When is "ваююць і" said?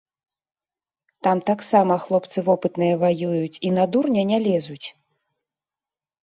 3.03-3.75